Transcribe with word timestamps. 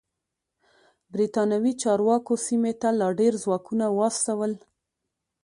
برېتانوي 1.11 1.73
چارواکو 1.81 2.33
سیمې 2.47 2.73
ته 2.81 2.89
لا 2.99 3.07
ډېر 3.19 3.33
ځواکونه 3.43 3.85
واستول. 3.97 4.51